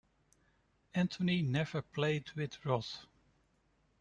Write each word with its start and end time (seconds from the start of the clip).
Anthony 0.95 1.43
never 1.43 1.83
played 1.83 2.31
with 2.31 2.65
Roth. 2.65 3.05